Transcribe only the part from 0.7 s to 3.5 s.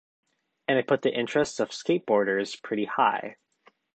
I put the interests of skateboarders pretty high.